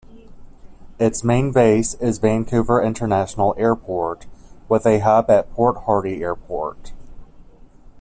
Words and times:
Its 0.97 1.23
main 1.23 1.51
base 1.51 1.93
is 1.93 2.17
Vancouver 2.17 2.81
International 2.81 3.53
Airport, 3.55 4.25
with 4.67 4.87
a 4.87 4.97
hub 4.97 5.29
at 5.29 5.53
Port 5.53 5.77
Hardy 5.83 6.23
Airport. 6.23 6.91